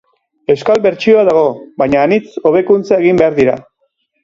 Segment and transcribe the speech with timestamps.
[0.53, 1.43] Euskal bertsioa dago,
[1.83, 3.57] baina anitz hobekuntza egin behar dira.